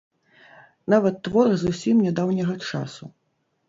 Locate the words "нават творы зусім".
0.95-2.03